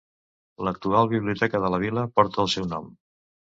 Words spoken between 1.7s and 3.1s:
la vila porta el seu nom.